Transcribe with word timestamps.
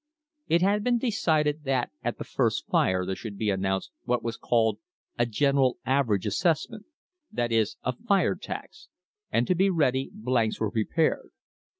It 0.47 0.63
had 0.63 0.83
been 0.83 0.97
decided 0.97 1.63
that 1.65 1.91
at 2.03 2.17
the 2.17 2.23
first 2.23 2.65
fire 2.65 3.05
there 3.05 3.15
should 3.15 3.37
be 3.37 3.51
announced 3.51 3.91
what 4.03 4.23
was 4.23 4.35
called 4.35 4.79
a 5.19 5.27
"general 5.27 5.77
average 5.85 6.25
assessment,"! 6.25 6.87
THE 6.87 6.87
BIRTH 6.87 6.95
OF 6.95 6.97
AN 6.97 7.43
INDUSTRY 7.43 7.55
that 7.55 7.61
is, 7.61 7.77
a 8.01 8.07
fire 8.07 8.35
tax, 8.35 8.87
and 9.31 9.45
to 9.45 9.53
be 9.53 9.69
ready, 9.69 10.09
blanks 10.11 10.55
had 10.57 10.61
been 10.63 10.71
prepared. 10.87 11.29